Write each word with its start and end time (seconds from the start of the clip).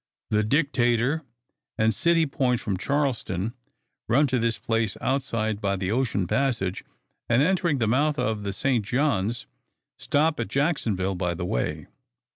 "The 0.31 0.41
Dictator" 0.43 1.21
and 1.77 1.93
"City 1.93 2.25
Point," 2.25 2.59
from 2.59 2.75
Charleston, 2.75 3.53
run 4.07 4.25
to 4.25 4.39
this 4.39 4.57
place 4.57 4.97
outside 4.99 5.61
by 5.61 5.75
the 5.75 5.91
ocean 5.91 6.25
passage, 6.25 6.83
and, 7.29 7.43
entering 7.43 7.77
the 7.77 7.87
mouth 7.87 8.17
of 8.17 8.41
the 8.43 8.51
St. 8.51 8.83
John's, 8.83 9.45
stop 9.99 10.39
at 10.39 10.47
Jacksonville 10.47 11.13
by 11.13 11.35
the 11.35 11.45
way. 11.45 11.85